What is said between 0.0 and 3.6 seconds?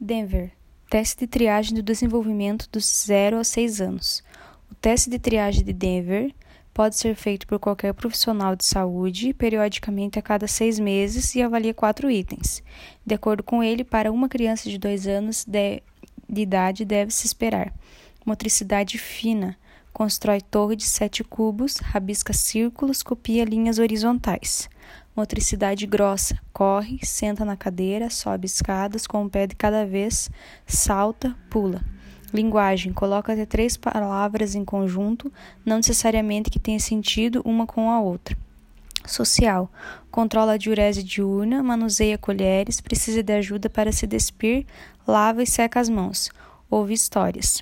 Denver. Teste de triagem do desenvolvimento dos 0 a